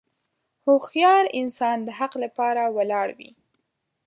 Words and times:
هوښیار 0.65 1.25
انسان 1.39 1.77
د 1.83 1.89
حق 1.99 2.13
لپاره 2.23 2.61
ولاړ 2.77 3.07
وي. 3.17 3.31